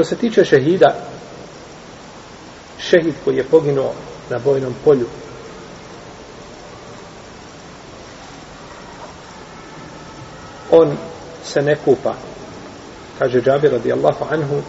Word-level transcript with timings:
Što 0.00 0.04
se 0.04 0.16
tiče 0.16 0.44
šehida, 0.44 0.94
šehid 2.78 3.14
koji 3.24 3.36
je 3.36 3.44
poginuo 3.44 3.92
na 4.30 4.38
bojnom 4.38 4.74
polju, 4.84 5.06
on 10.70 10.96
se 11.44 11.62
ne 11.62 11.76
kupa. 11.84 12.14
Kaže 13.18 13.42
Džabir 13.42 13.72
radijallahu 13.72 14.24
anhu, 14.30 14.62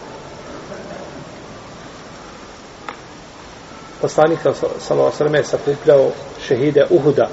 poslanik 4.00 4.38
sallallahu 4.78 5.16
alejhi 5.20 5.36
ve 5.36 5.44
sakupljao 5.44 6.10
šehide 6.46 6.86
Uhuda 6.90 7.28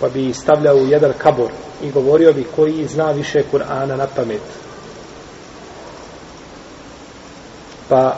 pa 0.00 0.08
bi 0.08 0.32
stavljao 0.34 0.76
u 0.76 0.86
jedan 0.86 1.12
kabor 1.18 1.50
i 1.82 1.90
govorio 1.90 2.32
bi 2.32 2.46
koji 2.56 2.86
zna 2.86 3.10
više 3.10 3.42
Kur'ana 3.52 3.96
na 3.96 4.06
pamet. 4.16 4.63
Pa 7.94 8.16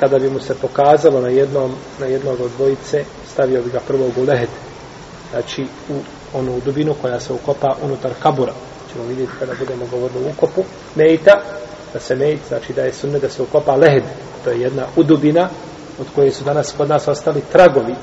kada 0.00 0.18
bi 0.18 0.30
mu 0.30 0.40
se 0.40 0.54
pokazalo 0.54 1.20
na 1.20 1.28
jednom 1.28 1.74
na 2.00 2.06
jednog 2.06 2.40
od 2.40 2.50
dvojice, 2.56 3.04
stavio 3.32 3.62
bi 3.62 3.70
ga 3.70 3.80
prvo 3.80 4.10
u 4.16 4.22
lehet 4.22 4.48
Znači 5.30 5.66
u 5.88 5.94
onu 6.38 6.60
dubinu 6.64 6.94
koja 7.02 7.20
se 7.20 7.32
ukopa 7.32 7.76
unutar 7.82 8.10
kabura. 8.22 8.52
Ćemo 8.92 9.04
vidjeti 9.04 9.32
kada 9.38 9.52
budemo 9.58 9.86
govorili 9.90 10.24
o 10.24 10.30
ukopu. 10.30 10.64
Mejta, 10.94 11.40
da 11.92 12.00
se 12.00 12.14
mejt, 12.16 12.40
znači 12.48 12.72
da 12.72 12.82
je 12.82 12.92
sunne 12.92 13.18
da 13.18 13.28
se 13.28 13.42
ukopa 13.42 13.76
lehed. 13.76 14.02
To 14.44 14.50
je 14.50 14.60
jedna 14.60 14.86
udubina 14.96 15.48
od 16.00 16.06
koje 16.14 16.32
su 16.32 16.44
danas 16.44 16.74
kod 16.76 16.88
nas 16.88 17.08
ostali 17.08 17.40
tragovi 17.52 17.94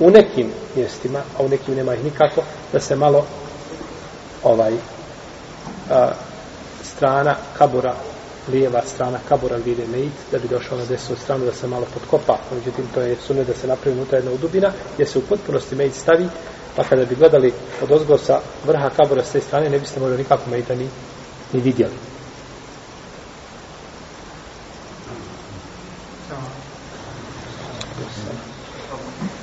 u 0.00 0.10
nekim 0.10 0.52
mjestima, 0.76 1.18
a 1.38 1.42
u 1.42 1.48
nekim 1.48 1.74
nema 1.74 1.94
ih 1.94 2.04
nikako, 2.04 2.42
da 2.72 2.80
se 2.80 2.96
malo 2.96 3.24
ovaj 4.42 4.72
a, 5.90 6.08
strana 6.82 7.36
kabura, 7.58 7.94
lijeva 8.48 8.82
strana 8.86 9.18
kabura 9.28 9.56
vide 9.56 9.86
mejt, 9.86 10.12
da 10.32 10.38
bi 10.38 10.48
došao 10.48 10.78
na 10.78 10.84
desnu 10.84 11.16
stranu 11.16 11.44
da 11.44 11.52
se 11.52 11.66
malo 11.66 11.86
podkopa. 11.94 12.38
Međutim, 12.54 12.84
to 12.94 13.00
je 13.00 13.16
sunet 13.16 13.46
da 13.46 13.54
se 13.54 13.66
napravi 13.66 13.96
unutra 13.96 14.18
jedna 14.18 14.32
udubina, 14.32 14.72
gdje 14.94 15.06
se 15.06 15.18
u 15.18 15.22
potpunosti 15.22 15.74
mejt 15.74 15.94
stavi, 15.94 16.28
pa 16.76 16.84
kada 16.84 17.04
bi 17.04 17.14
gledali 17.14 17.52
od 17.82 17.92
ozgo 17.92 18.18
sa 18.18 18.40
vrha 18.66 18.90
kabura 18.96 19.24
s 19.24 19.32
te 19.32 19.40
strane, 19.40 19.70
ne 19.70 19.78
biste 19.78 20.00
možda 20.00 20.16
nikako 20.16 20.50
mejta 20.50 20.74
ni, 20.74 20.88
ni 21.52 21.60
vidjeli. 21.60 21.94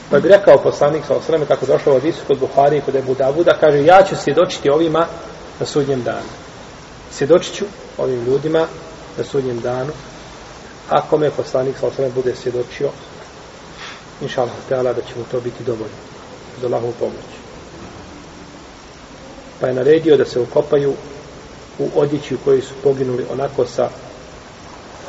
Pa 0.10 0.20
bi 0.20 0.30
rekao 0.30 0.58
poslanik 0.58 1.06
sa 1.08 1.16
osreme 1.16 1.46
kako 1.46 1.66
došlo 1.66 1.96
od 1.96 2.06
Isu 2.06 2.20
kod 2.28 2.40
Buhari 2.40 2.78
i 2.78 2.82
kod 2.82 2.96
Ebu 2.96 3.14
Davuda, 3.14 3.58
kaže 3.60 3.86
ja 3.86 4.04
ću 4.10 4.16
svjedočiti 4.16 4.70
ovima 4.70 5.08
na 5.60 5.66
sudnjem 5.66 6.04
danu. 6.04 6.30
Svjedočit 7.12 7.56
ću 7.56 7.66
ovim 7.98 8.26
ljudima 8.26 8.68
na 9.18 9.24
sudnjem 9.24 9.60
danu 9.60 9.92
ako 10.90 11.18
me 11.18 11.32
poslanik 11.32 11.76
sa 11.78 12.10
bude 12.16 12.36
svjedočio 12.36 12.90
inša 14.22 14.42
Allah 14.42 14.96
da 14.96 15.02
će 15.02 15.16
mu 15.18 15.24
to 15.32 15.40
biti 15.40 15.64
dovoljno 15.64 15.96
za 16.62 16.68
Allahovu 16.68 16.94
pomoć. 17.00 17.30
Pa 19.60 19.68
je 19.68 19.74
naredio 19.74 20.18
da 20.18 20.26
se 20.26 20.40
ukopaju 20.40 20.94
u 21.80 21.90
odjeći 21.96 22.36
u 22.36 22.38
kojoj 22.38 22.62
su 22.62 22.74
poginuli 22.84 23.26
onako 23.32 23.66
sa 23.66 23.90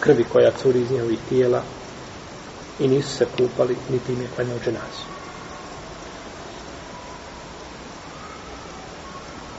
krvi 0.01 0.25
koja 0.25 0.51
curi 0.63 0.81
iz 0.81 0.91
njihovih 0.91 1.19
tijela 1.29 1.63
i 2.79 2.89
nisu 2.89 3.09
se 3.17 3.27
kupali, 3.37 3.77
niti 3.91 4.13
im 4.13 4.23
je 4.23 4.29
klanjao 4.37 4.59
dženazu. 4.65 5.05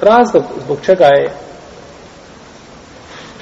Razlog 0.02 0.44
zbog 0.66 0.78
čega 0.82 1.06
je 1.06 1.49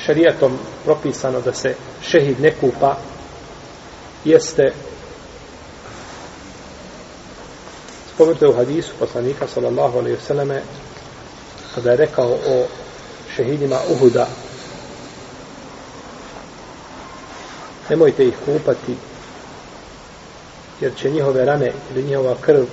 šarijatom 0.07 0.57
propisano 0.85 1.41
da 1.41 1.53
se 1.53 1.75
šehid 2.01 2.41
ne 2.41 2.51
kupa 2.51 2.95
jeste 4.25 4.73
spomenuto 8.13 8.49
u 8.49 8.53
hadisu 8.53 8.93
poslanika 8.99 9.47
sallallahu 9.47 9.99
alaihi 9.99 10.17
vseleme 10.17 10.61
kada 11.75 11.91
je 11.91 11.97
rekao 11.97 12.29
o 12.29 12.65
šehidima 13.35 13.79
Uhuda 13.91 14.27
nemojte 17.89 18.27
ih 18.27 18.35
kupati 18.45 18.95
jer 20.81 20.95
će 20.95 21.09
njihove 21.09 21.45
rane 21.45 21.71
ili 21.91 22.03
njihova 22.03 22.35
krv 22.41 22.63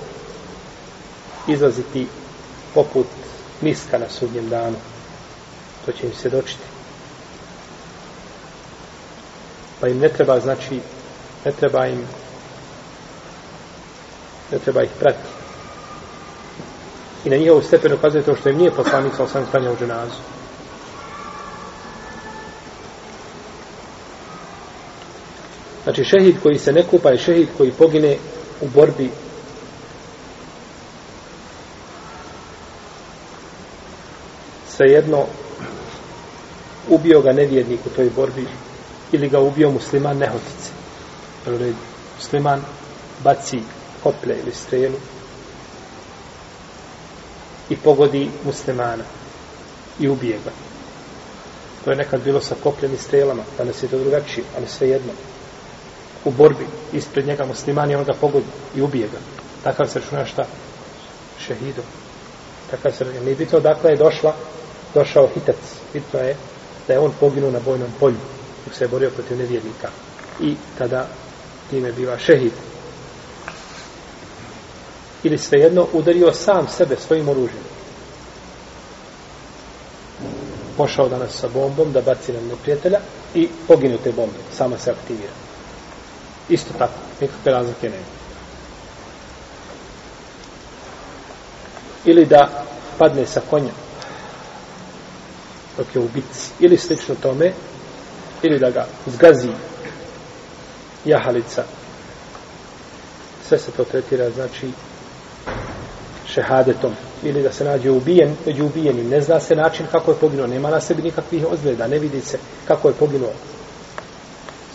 izlaziti 1.47 2.07
poput 2.73 3.07
miska 3.61 3.97
na 3.97 4.09
sudnjem 4.09 4.49
danu. 4.49 4.75
To 5.85 5.91
će 5.91 6.07
im 6.07 6.13
se 6.13 6.29
dočiti. 6.29 6.74
Pa 9.79 9.87
im 9.87 9.99
ne 9.99 10.09
treba, 10.09 10.39
znači, 10.39 10.81
ne 11.45 11.51
treba 11.51 11.87
im 11.87 12.07
ne 14.51 14.59
treba 14.59 14.83
ih 14.83 14.89
pratiti. 14.99 15.29
I 17.25 17.29
na 17.29 17.37
njihovu 17.37 17.61
stepen 17.61 17.93
ukazuje 17.93 18.23
to 18.23 18.35
što 18.35 18.49
im 18.49 18.57
nije 18.57 18.71
poslanik 18.71 19.13
sa 19.15 19.23
osam 19.23 19.45
stanja 19.45 19.71
u 19.71 19.77
dženazu. 19.77 20.21
Znači 25.83 26.03
šehid 26.03 26.35
koji 26.43 26.57
se 26.57 26.73
ne 26.73 26.83
kupa 26.83 27.09
je 27.09 27.17
šehid 27.17 27.47
koji 27.57 27.71
pogine 27.71 28.17
u 28.61 28.67
borbi 28.67 29.11
svejedno 34.67 35.25
ubio 36.89 37.21
ga 37.21 37.33
nevjernik 37.33 37.79
u 37.85 37.89
toj 37.89 38.09
borbi 38.15 38.47
ili 39.11 39.29
ga 39.29 39.39
ubio 39.39 39.71
musliman 39.71 40.17
nehotice. 40.17 40.69
Musliman 42.17 42.61
baci 43.23 43.59
koplje 44.03 44.39
ili 44.43 44.51
strelu 44.51 44.95
i 47.69 47.75
pogodi 47.75 48.29
muslimana 48.43 49.03
i 49.99 50.09
ubije 50.09 50.37
ga. 50.45 50.51
To 51.83 51.91
je 51.91 51.97
nekad 51.97 52.23
bilo 52.23 52.41
sa 52.41 52.55
kopljem 52.63 52.93
i 52.93 52.97
strelama, 52.97 53.43
danas 53.57 53.83
je 53.83 53.87
to 53.87 53.97
drugačije, 53.97 54.43
ali 54.57 54.67
svejedno. 54.67 55.11
jedno 55.11 55.35
u 56.25 56.31
borbi 56.31 56.67
ispred 56.93 57.27
njega 57.27 57.45
muslimani, 57.45 57.95
on 57.95 58.03
ga 58.03 58.13
pogodi 58.13 58.45
i 58.75 58.81
ubije 58.81 59.07
ga. 59.07 59.17
Takav 59.63 59.87
se 59.87 59.99
računa 59.99 60.25
šta? 60.25 60.45
Šehidom. 61.39 61.85
Takav 62.71 62.91
se 62.91 63.03
računa. 63.03 63.23
Nije 63.23 63.35
bitno 63.35 63.59
dakle 63.59 63.91
je 63.91 63.97
došla, 63.97 64.35
došao 64.93 65.29
hitac. 65.33 65.55
Bitno 65.93 66.19
je 66.19 66.35
da 66.87 66.93
je 66.93 66.99
on 66.99 67.11
poginuo 67.19 67.51
na 67.51 67.59
bojnom 67.59 67.89
polju 67.99 68.34
dok 68.65 68.73
se 68.73 68.83
je 68.83 68.87
borio 68.87 69.09
protiv 69.09 69.37
nevjernika. 69.37 69.89
I 70.41 70.55
tada 70.77 71.07
time 71.69 71.91
biva 71.91 72.17
šehid. 72.17 72.51
Ili 75.23 75.37
svejedno 75.37 75.87
udario 75.93 76.33
sam 76.33 76.67
sebe 76.67 76.95
svojim 77.07 77.29
oružjem. 77.29 77.63
Pošao 80.77 81.09
danas 81.09 81.31
sa 81.39 81.47
bombom 81.47 81.91
da 81.91 82.01
baci 82.01 82.33
na 82.33 82.41
neprijatelja 82.41 82.99
i 83.33 83.49
poginu 83.67 83.97
te 84.03 84.11
bombe. 84.11 84.37
Sama 84.57 84.77
se 84.77 84.91
aktivira. 84.91 85.33
Isto 86.49 86.73
tako, 86.77 86.93
nikakve 87.21 87.51
razlike 87.51 87.89
nema. 87.89 88.15
Ili 92.05 92.25
da 92.25 92.65
padne 92.97 93.25
sa 93.25 93.41
konja 93.49 93.71
dok 95.77 95.95
je 95.95 96.01
u 96.01 96.07
bitci. 96.13 96.49
Ili 96.59 96.77
slično 96.77 97.15
tome, 97.15 97.53
ili 98.43 98.59
da 98.59 98.69
ga 98.69 98.85
zgazi 99.07 99.49
jahalica. 101.05 101.63
Sve 103.47 103.57
se 103.57 103.71
to 103.71 103.83
tretira, 103.83 104.29
znači, 104.29 104.71
šehadetom. 106.27 106.93
Ili 107.23 107.43
da 107.43 107.51
se 107.51 107.63
nađe 107.63 107.91
ubijen, 107.91 108.35
među 108.45 108.65
ubijenim. 108.65 109.09
Ne 109.09 109.21
zna 109.21 109.39
se 109.39 109.55
način 109.55 109.85
kako 109.91 110.11
je 110.11 110.17
poginuo. 110.17 110.47
Nema 110.47 110.69
na 110.69 110.81
sebi 110.81 111.01
nikakvih 111.01 111.45
ozgleda. 111.51 111.87
Ne 111.87 111.99
vidi 111.99 112.21
se 112.21 112.39
kako 112.67 112.87
je 112.87 112.93
poginuo. 112.93 113.31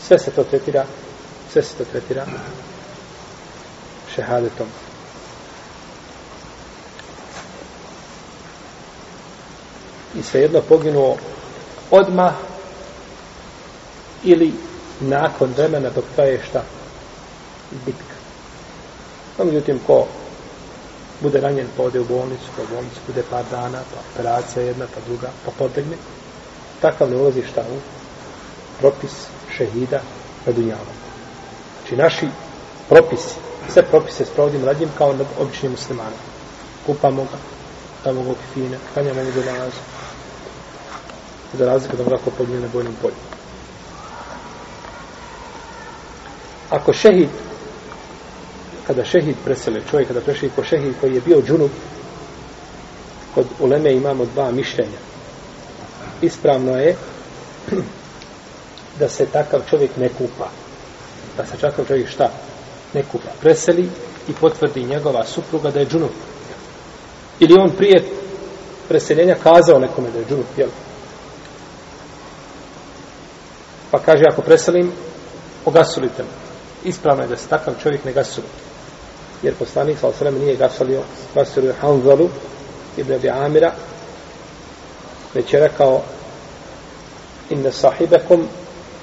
Sve 0.07 0.19
se 0.19 0.31
to 0.31 0.45
tretira 0.45 0.85
sve 1.53 1.63
se 1.63 1.75
to 1.75 1.85
tretira 1.85 2.27
šehadetom. 4.15 4.67
I 10.15 10.23
svejedno 10.23 10.61
poginuo 10.61 11.17
odmah 11.91 12.35
ili 14.23 14.53
nakon 15.01 15.53
vremena 15.57 15.91
dok 15.91 16.05
traje 16.15 16.43
šta? 16.51 16.63
Bitka. 17.87 18.15
No, 19.39 19.45
međutim, 19.45 19.81
ko 19.87 20.07
bude 21.21 21.41
ranjen, 21.41 21.67
pa 21.77 21.83
ode 21.83 22.01
u 22.01 22.05
bolnicu, 22.05 22.49
pa 22.57 22.63
u 22.63 22.67
bolnicu 22.75 23.01
bude 23.07 23.23
par 23.31 23.45
dana, 23.51 23.79
pa 23.95 24.01
operacija 24.15 24.65
jedna, 24.65 24.87
pa 24.95 25.01
druga, 25.07 25.31
pa 25.45 25.51
potegne, 25.59 25.97
takav 26.81 27.11
ne 27.11 27.17
ulazi 27.17 27.43
šta 27.53 27.61
u 27.61 27.79
propis 28.81 29.13
šehida 29.57 30.01
na 30.47 30.53
dunjavu. 30.53 30.93
Znači 31.81 31.97
naši 31.97 32.29
propisi, 32.89 33.35
sve 33.73 33.83
propise 33.83 34.25
sprovodimo 34.25 34.67
nad 34.67 34.81
njim 34.81 34.89
kao 34.99 35.13
nad 35.13 35.27
običnim 35.39 35.73
muslimanom. 35.73 36.19
Kupamo 36.87 37.23
ga, 37.23 37.39
tamo 38.05 38.23
ga 38.23 38.31
kifine, 38.35 38.79
kanjamo 38.95 39.25
ga 39.25 39.31
do 39.31 39.45
nalazu. 39.45 39.81
za 41.53 41.67
razliku 41.67 41.97
da 41.97 42.05
ga 42.05 42.19
ko 42.25 42.31
pogine 42.31 42.61
na 42.61 42.69
bojnom 42.73 42.95
polju. 43.03 43.30
Ako 46.71 46.93
šehid, 46.93 47.29
kada 48.87 49.05
šehid 49.05 49.37
presele 49.45 49.81
čovjek, 49.91 50.09
kada 50.09 50.21
prešli 50.21 50.51
ko 50.57 50.65
šehid 50.65 50.95
koji 51.01 51.15
je 51.15 51.21
bio 51.21 51.43
džunub, 51.43 51.71
kod 53.35 53.47
uleme 53.59 53.93
imamo 53.93 54.25
dva 54.25 54.51
mišljenja. 54.51 54.99
Ispravno 56.23 56.77
je 56.77 56.97
da 58.99 59.09
se 59.09 59.27
takav 59.27 59.61
čovjek 59.71 59.97
ne 59.97 60.09
kupa. 60.09 60.49
Da 61.37 61.47
se 61.47 61.57
takav 61.57 61.87
čovjek 61.87 62.09
šta? 62.09 62.31
Ne 62.95 63.03
kupa. 63.03 63.29
Preseli 63.41 63.89
i 64.29 64.33
potvrdi 64.33 64.85
njegova 64.85 65.25
supruga 65.25 65.71
da 65.71 65.81
je 65.81 65.87
džunub. 65.87 66.11
Ili 67.41 67.55
on 67.59 67.71
prije 67.77 68.05
preseljenja 68.89 69.35
kazao 69.43 69.79
nekome 69.79 70.11
da 70.11 70.19
je 70.19 70.25
džunub, 70.29 70.47
jel? 70.57 70.69
Pa 73.91 73.99
kaže, 73.99 74.25
ako 74.33 74.43
preselim, 74.43 74.93
ogasulite 75.65 76.23
me. 76.23 76.50
Ispravno 76.85 77.23
je 77.23 77.29
da 77.29 77.37
se 77.37 77.49
takav 77.49 77.75
čovjek 77.83 78.05
ne 78.05 78.13
gasuli. 78.13 78.47
Jer 79.43 79.55
poslanik 79.55 79.99
sa 79.99 80.09
osreme 80.09 80.39
nije 80.39 80.57
gasulio, 80.57 81.03
gasulio 81.35 81.75
Hanzalu, 81.81 82.29
ibn 82.97 83.13
Abi 83.13 83.31
Amira, 83.31 83.73
već 85.35 85.53
je 85.53 85.61
rekao, 85.61 86.03
inne 87.51 87.73
sahibekom 87.73 88.49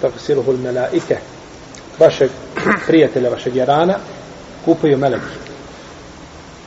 tafsiruhu 0.01 0.51
l-melaike, 0.51 1.18
vašeg 2.00 2.29
prijatelja, 2.88 3.29
vašeg 3.29 3.56
jarana, 3.56 3.95
kupaju 4.65 4.97
meleki. 4.97 5.38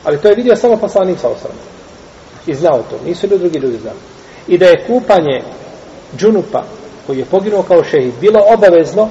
Ali 0.03 0.17
to 0.17 0.27
je 0.27 0.35
vidio 0.35 0.55
samo 0.55 0.77
poslanik 0.77 1.19
sa 1.19 1.29
osrame. 1.29 1.59
I 2.47 2.55
znao 2.55 2.83
to. 2.89 2.99
Nisu 3.05 3.27
li 3.27 3.39
drugi 3.39 3.59
ljudi 3.59 3.77
znali. 3.77 3.97
I 4.47 4.57
da 4.57 4.65
je 4.65 4.85
kupanje 4.87 5.43
džunupa 6.17 6.63
koji 7.07 7.19
je 7.19 7.25
poginuo 7.25 7.63
kao 7.63 7.83
šehid 7.83 8.13
bilo 8.21 8.41
obavezno, 8.53 9.09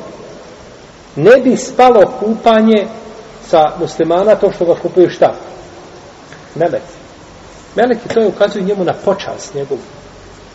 ne 1.16 1.40
bi 1.40 1.56
spalo 1.56 2.12
kupanje 2.20 2.86
sa 3.46 3.72
muslimana 3.80 4.34
to 4.34 4.52
što 4.52 4.64
ga 4.64 4.74
kupuju 4.74 5.10
šta? 5.10 5.34
Meleki. 6.54 6.94
Meleki 7.76 8.08
to 8.08 8.20
je 8.20 8.28
ukazuju 8.28 8.64
njemu 8.64 8.84
na 8.84 8.92
počas 9.04 9.54
njegovu. 9.54 9.80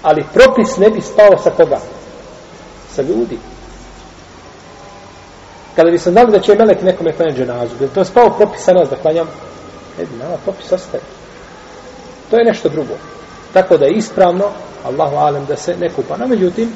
Ali 0.02 0.26
propis 0.34 0.78
ne 0.78 0.90
bi 0.90 1.02
spao 1.02 1.38
sa 1.44 1.50
koga? 1.50 1.80
Sa 2.96 3.02
ljudi. 3.02 3.40
Kada 5.76 5.92
bi 5.92 5.98
se 5.98 6.12
znali 6.12 6.32
da 6.32 6.40
će 6.40 6.56
melek 6.56 6.82
nekome 6.82 7.14
klanjati 7.14 7.40
dženazu, 7.40 7.76
bi 7.80 7.88
to 7.88 8.04
spao 8.04 8.30
propis 8.30 8.64
sa 8.64 8.74
nas 8.74 8.90
da 8.90 8.96
klanjam? 8.96 9.28
Ne 9.98 10.06
bi, 10.06 10.18
nama 10.18 10.38
propis 10.44 10.72
ostaje. 10.72 11.04
To 12.30 12.38
je 12.38 12.46
nešto 12.46 12.70
drugo. 12.70 12.94
Tako 13.54 13.78
da 13.78 13.86
je 13.86 13.94
ispravno, 13.94 14.46
Allahu 14.84 15.16
alem, 15.16 15.46
da 15.46 15.56
se 15.56 15.76
ne 15.78 15.90
kupa. 15.90 16.18
No, 16.18 16.28
međutim, 16.28 16.72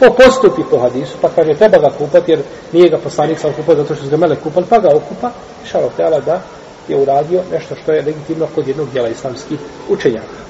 po 0.00 0.14
postupi 0.14 0.62
po 0.70 0.78
hadisu, 0.78 1.16
pa 1.20 1.28
kaže 1.28 1.54
treba 1.54 1.78
ga 1.78 1.90
kupati, 1.98 2.30
jer 2.32 2.42
nije 2.72 2.88
ga 2.88 2.98
poslanik 2.98 3.38
sam 3.38 3.52
kupao 3.52 3.74
zato 3.74 3.94
što 3.94 4.04
su 4.04 4.10
ga 4.10 4.16
mele 4.16 4.36
kupali, 4.36 4.66
pa 4.70 4.78
ga 4.78 4.88
okupa, 4.96 5.30
šalo 5.64 5.90
tela 5.96 6.20
da 6.20 6.42
je 6.88 6.96
uradio 6.96 7.42
nešto 7.52 7.74
što 7.82 7.92
je 7.92 8.02
legitimno 8.02 8.48
kod 8.54 8.68
jednog 8.68 8.90
dijela 8.90 9.08
islamskih 9.08 9.58
učenjaka. 9.88 10.44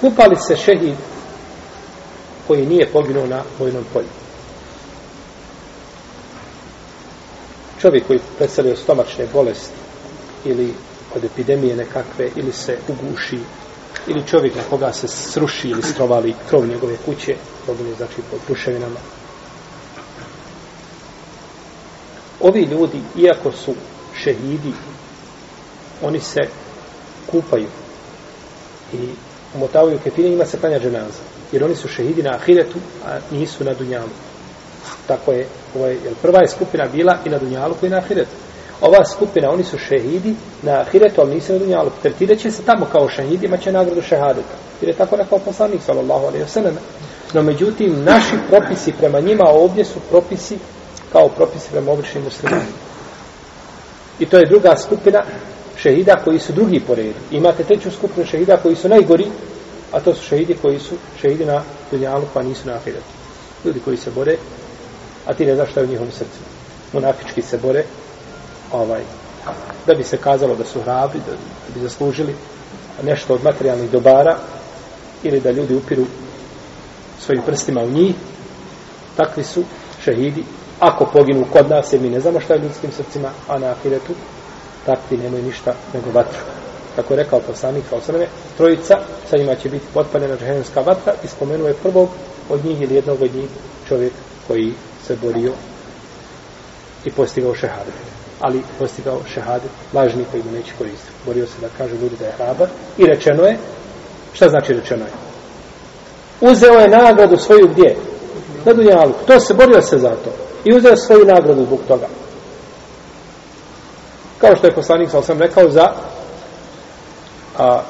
Kupali 0.00 0.36
se 0.36 0.56
šehid 0.56 0.96
koji 2.46 2.66
nije 2.66 2.92
poginuo 2.92 3.26
na 3.26 3.42
vojnom 3.58 3.84
polju. 3.92 4.06
Čovjek 7.80 8.06
koji 8.06 8.20
predstavljaju 8.38 8.76
stomačne 8.76 9.26
bolesti 9.32 9.74
ili 10.44 10.74
od 11.16 11.24
epidemije 11.24 11.76
nekakve 11.76 12.30
ili 12.36 12.52
se 12.52 12.78
uguši 12.88 13.38
ili 14.06 14.26
čovjek 14.26 14.54
na 14.54 14.62
koga 14.70 14.92
se 14.92 15.08
sruši 15.08 15.68
ili 15.68 15.82
strovali 15.82 16.34
krov 16.48 16.66
njegove 16.66 16.96
kuće, 16.96 17.36
pogine 17.66 17.94
znači 17.94 18.16
pod 18.30 18.40
ruševinama. 18.48 19.00
Ovi 22.40 22.62
ljudi, 22.62 23.00
iako 23.16 23.52
su 23.52 23.74
šehidi, 24.14 24.72
oni 26.02 26.20
se 26.20 26.40
kupaju 27.30 27.68
i 28.92 29.08
umotavaju 29.54 29.98
kefine, 30.04 30.28
njima 30.28 30.46
se 30.46 30.58
klanja 30.58 30.78
dženaza. 30.78 31.22
Jer 31.52 31.64
oni 31.64 31.74
su 31.74 31.88
šehidi 31.88 32.22
na 32.22 32.30
ahiretu, 32.34 32.78
a 33.06 33.18
nisu 33.30 33.64
na 33.64 33.74
dunjalu. 33.74 34.10
Tako 35.06 35.32
je, 35.32 35.46
ovo 35.74 35.86
je, 35.86 35.98
jer 36.04 36.14
prva 36.22 36.40
je 36.40 36.48
skupina 36.48 36.88
bila 36.92 37.18
i 37.24 37.28
na 37.28 37.38
dunjalu 37.38 37.74
koji 37.74 37.90
je 37.90 37.94
na 37.94 37.98
ahiretu 37.98 38.36
ova 38.82 39.04
skupina, 39.04 39.50
oni 39.50 39.64
su 39.64 39.78
šehidi 39.78 40.34
na 40.62 40.80
ahiretu, 40.80 41.20
ali 41.20 41.34
nisu 41.34 41.52
na 41.52 41.58
dunjalu. 41.58 41.90
Tretirat 42.02 42.38
će 42.38 42.50
se 42.50 42.62
tamo 42.62 42.86
kao 42.92 43.08
šehidi, 43.08 43.46
imaće 43.46 43.72
nagradu 43.72 44.02
šehadeta. 44.02 44.56
Jer 44.80 44.88
je 44.88 44.96
tako 44.96 45.16
rekao 45.16 45.38
poslanik, 45.38 45.82
sallallahu 45.82 46.26
alaihi 46.26 46.44
wasallam. 46.44 46.72
No, 47.34 47.42
međutim, 47.42 48.04
naši 48.04 48.36
propisi 48.48 48.92
prema 48.92 49.20
njima 49.20 49.44
ovdje 49.48 49.84
su 49.84 50.00
propisi 50.10 50.58
kao 51.12 51.28
propisi 51.28 51.70
prema 51.70 51.92
običnim 51.92 52.24
muslimanima. 52.24 52.76
I 54.18 54.26
to 54.26 54.38
je 54.38 54.48
druga 54.48 54.76
skupina 54.76 55.22
šehida 55.76 56.16
koji 56.24 56.38
su 56.38 56.52
drugi 56.52 56.80
po 56.80 56.94
redu. 56.94 57.18
Imate 57.30 57.64
treću 57.64 57.90
skupinu 57.90 58.26
šehida 58.26 58.56
koji 58.56 58.76
su 58.76 58.88
najgori, 58.88 59.26
a 59.92 60.00
to 60.00 60.14
su 60.14 60.24
šehidi 60.24 60.56
koji 60.62 60.78
su 60.78 60.94
šehidi 61.20 61.44
na 61.44 61.62
dunjalu, 61.90 62.24
pa 62.34 62.42
nisu 62.42 62.68
na 62.68 62.74
ahiretu. 62.74 63.12
Ljudi 63.64 63.80
koji 63.84 63.96
se 63.96 64.10
bore, 64.10 64.36
a 65.26 65.34
ti 65.34 65.46
ne 65.46 65.54
znaš 65.54 65.70
šta 65.70 65.80
je 65.80 65.86
u 65.86 65.90
njihovom 65.90 66.12
srcu. 66.12 66.38
Monafički 66.92 67.42
se 67.42 67.58
bore, 67.58 67.84
ovaj, 68.72 69.02
da 69.86 69.94
bi 69.94 70.04
se 70.04 70.16
kazalo 70.16 70.54
da 70.56 70.64
su 70.64 70.80
hrabri, 70.80 71.20
da, 71.26 71.32
da 71.32 71.74
bi 71.74 71.80
zaslužili 71.80 72.34
nešto 73.02 73.34
od 73.34 73.44
materijalnih 73.44 73.90
dobara 73.90 74.36
ili 75.22 75.40
da 75.40 75.50
ljudi 75.50 75.74
upiru 75.74 76.04
svojim 77.20 77.42
prstima 77.42 77.80
u 77.80 77.90
njih, 77.90 78.14
takvi 79.16 79.44
su 79.44 79.64
šehidi. 80.04 80.44
Ako 80.80 81.04
poginu 81.04 81.46
kod 81.52 81.70
nas, 81.70 81.92
jer 81.92 82.02
mi 82.02 82.10
ne 82.10 82.20
znamo 82.20 82.40
šta 82.40 82.54
je 82.54 82.60
ljudskim 82.60 82.92
srcima, 82.92 83.30
a 83.48 83.58
na 83.58 83.66
ahiretu, 83.66 84.12
takvi 84.86 85.16
nemaju 85.16 85.44
ništa 85.44 85.74
nego 85.94 86.10
vatru. 86.10 86.40
Kako 86.96 87.14
je 87.14 87.22
rekao 87.22 87.40
poslanik 87.40 87.84
kao 87.90 88.00
sveme, 88.00 88.26
trojica, 88.56 88.94
sa 89.30 89.36
njima 89.36 89.54
će 89.54 89.68
biti 89.68 89.86
potpaljena 89.94 90.36
džahenska 90.36 90.80
vatra 90.80 91.12
i 91.24 91.26
spomenuo 91.26 91.68
je 91.68 91.74
prvog 91.74 92.08
od 92.50 92.64
njih 92.64 92.80
ili 92.80 92.94
jednog 92.94 93.22
od 93.22 93.34
njih 93.34 93.48
čovjek 93.88 94.12
koji 94.46 94.72
se 95.06 95.16
borio 95.22 95.52
i 97.04 97.10
postigao 97.10 97.54
šehadet 97.54 98.11
ali 98.42 98.62
postigao 98.78 99.20
šehade, 99.34 99.68
lažni 99.94 100.24
koji 100.30 100.42
mu 100.42 100.52
neće 100.52 100.72
koristiti. 100.78 101.12
Borio 101.26 101.46
se 101.46 101.60
da 101.60 101.68
kaže 101.78 101.94
ljudi 101.94 102.16
da 102.18 102.26
je 102.26 102.32
hrabar. 102.32 102.68
I 102.98 103.06
rečeno 103.06 103.42
je, 103.42 103.58
šta 104.32 104.48
znači 104.48 104.72
rečeno 104.72 105.04
je? 105.04 105.12
Uzeo 106.50 106.72
je 106.72 106.88
nagradu 106.88 107.36
svoju 107.36 107.68
gdje? 107.68 107.96
Na 108.64 108.72
Dunjalu. 108.72 109.12
To 109.26 109.40
se 109.40 109.54
borio 109.54 109.82
se 109.82 109.98
za 109.98 110.10
to. 110.10 110.30
I 110.64 110.76
uzeo 110.76 110.96
svoju 110.96 111.24
nagradu 111.24 111.64
zbog 111.64 111.80
toga. 111.88 112.06
Kao 114.38 114.56
što 114.56 114.66
je 114.66 114.74
poslanik, 114.74 115.10
sam 115.10 115.20
osam 115.20 115.38
rekao, 115.38 115.70
za 115.70 115.92
a, 117.58 117.82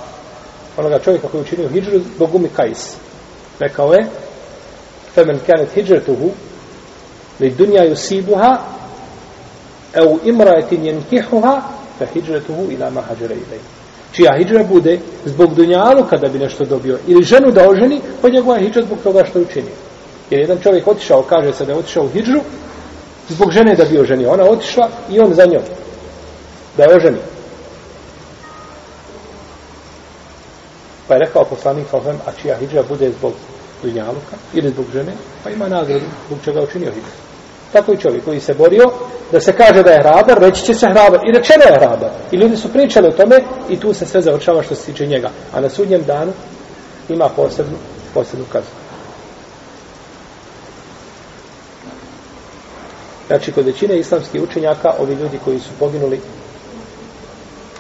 onoga 0.77 0.99
čovjeka 0.99 1.29
koji 1.29 1.39
je 1.39 1.43
učinio 1.43 1.69
hijđru 1.69 2.01
zbog 2.17 2.35
umi 2.35 2.49
kajs. 2.57 2.97
Rekao 3.59 3.93
je, 3.93 4.07
femen 5.15 5.39
kanet 5.47 5.75
hijđretuhu, 5.75 6.31
li 7.41 7.51
dunja 7.51 7.83
yusibuha 7.83 8.57
au 9.95 10.19
imraetin 10.25 10.85
jenkihuha 10.85 11.63
fe 11.99 12.07
hijretuhu 12.15 12.71
ila 12.71 12.91
ma 12.91 13.01
hajara 13.01 13.35
ilay 13.35 13.61
čija 14.13 14.37
hijra 14.39 14.65
bude 14.65 15.01
zbog 15.25 15.55
dunjalu 15.55 16.05
kada 16.11 16.29
bi 16.29 16.39
nešto 16.39 16.65
dobio 16.65 16.99
ili 17.07 17.23
ženu 17.25 17.51
da 17.51 17.69
oženi 17.69 18.01
pa 18.23 18.29
njegova 18.29 18.59
hijra 18.59 18.83
zbog 18.83 18.99
toga 19.03 19.25
što 19.25 19.41
učini. 19.41 19.71
Jer 20.31 20.41
jedan 20.41 20.59
čovjek 20.63 20.89
otišao 20.89 21.23
kaže 21.23 21.53
se 21.53 21.65
da 21.65 21.73
je 21.73 21.79
otišao 21.79 22.05
u 22.05 22.09
hijđu 22.09 22.41
zbog 23.29 23.51
žene 23.51 23.75
da 23.75 23.85
bi 23.85 23.99
oženio. 23.99 24.31
Ona 24.31 24.45
otišla 24.45 24.89
i 25.11 25.21
on 25.21 25.35
za 25.35 25.45
njom 25.45 25.63
da 26.77 26.83
je 26.83 26.97
oženi. 26.97 27.19
Pa 31.09 31.15
je 31.15 31.21
rekao 31.21 31.45
poslanik 31.45 31.87
Salhem, 31.91 32.17
a 32.27 32.33
čija 32.43 32.57
hijra 32.57 32.83
bude 32.89 33.11
zbog 33.11 33.33
dunjaluka 33.83 34.37
ili 34.55 34.71
zbog 34.71 34.87
žene 34.93 35.13
pa 35.45 35.51
ima 35.51 35.69
nagradu 35.69 36.05
zbog 36.27 36.39
čega 36.45 36.63
učinio 36.63 36.93
hijđu 36.93 37.32
Tako 37.73 37.93
i 37.93 37.99
čovjek 37.99 38.25
koji 38.25 38.41
se 38.41 38.55
borio, 38.55 38.91
da 39.33 39.41
se 39.41 39.53
kaže 39.53 39.83
da 39.83 39.91
je 39.91 40.03
hrabar, 40.03 40.39
reći 40.39 40.65
će 40.65 40.75
se 40.75 40.87
hrabar. 40.87 41.21
I 41.29 41.33
rečeno 41.33 41.65
je 41.65 41.79
hrabar. 41.79 42.11
I 42.33 42.37
ljudi 42.37 42.57
su 42.57 42.73
pričali 42.73 43.09
o 43.09 43.13
tome 43.13 43.43
i 43.69 43.81
tu 43.81 43.95
se 43.95 44.07
sve 44.07 44.23
završava 44.23 44.63
što 44.63 44.75
se 44.75 44.85
tiče 44.85 45.07
njega. 45.07 45.31
A 45.53 45.61
na 45.61 45.69
sudnjem 45.69 46.03
danu 46.05 46.33
ima 47.09 47.29
posebnu, 47.29 47.77
posebnu 48.15 48.45
kaznu. 48.53 48.71
Znači, 53.27 53.53
kod 53.53 53.67
većine 53.67 53.99
islamskih 53.99 54.43
učenjaka, 54.43 54.93
ovi 54.99 55.15
ljudi 55.15 55.39
koji 55.45 55.59
su 55.59 55.71
poginuli 55.79 56.21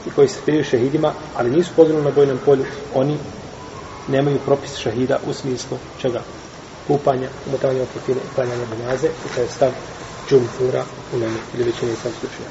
i 0.06 0.10
koji 0.10 0.28
se 0.28 0.40
piriju 0.46 0.64
šehidima, 0.64 1.12
ali 1.36 1.50
nisu 1.50 1.70
poginuli 1.76 2.04
na 2.04 2.10
bojnom 2.10 2.38
polju, 2.44 2.64
oni 2.94 3.16
nemaju 4.08 4.38
propis 4.46 4.76
šehida 4.76 5.18
u 5.28 5.32
smislu 5.32 5.78
čega? 6.00 6.20
Kupanja, 6.86 7.28
umotavanja 7.46 7.82
opetine 7.82 8.20
i 8.20 8.34
klanjanja 8.34 8.66
banjaze, 8.66 9.08
i 9.08 9.34
to 9.34 9.40
je 9.40 9.48
stav 9.48 9.72
džumfura 10.28 10.84
u 11.12 11.18
nemu 11.18 11.38
ili 11.54 11.64
većine 11.64 11.96
sam 11.96 12.12
slučaja. 12.20 12.50